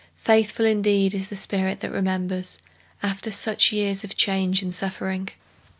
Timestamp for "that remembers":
1.79-2.57